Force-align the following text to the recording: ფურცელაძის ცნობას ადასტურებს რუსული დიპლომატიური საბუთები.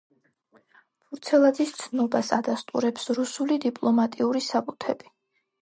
ფურცელაძის 1.09 1.73
ცნობას 1.81 2.31
ადასტურებს 2.39 3.13
რუსული 3.19 3.61
დიპლომატიური 3.67 4.43
საბუთები. 4.51 5.17